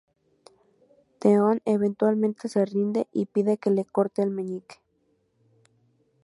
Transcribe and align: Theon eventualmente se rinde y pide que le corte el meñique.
Theon 1.19 1.61
eventualmente 1.63 2.49
se 2.49 2.65
rinde 2.65 3.05
y 3.11 3.27
pide 3.27 3.59
que 3.59 3.69
le 3.69 3.85
corte 3.85 4.23
el 4.23 4.31
meñique. 4.31 4.81